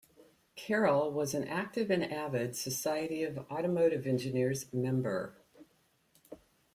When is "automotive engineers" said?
3.51-4.65